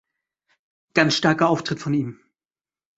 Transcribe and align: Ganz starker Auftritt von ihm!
Ganz 0.95 1.15
starker 1.17 1.47
Auftritt 1.47 1.79
von 1.79 1.93
ihm! 1.93 2.19